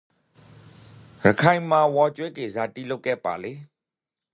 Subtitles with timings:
[1.25, 3.53] ရခိုင်မှာဝါကျွတ်ကေဇာတိလုပ်ကတ်ပါလေ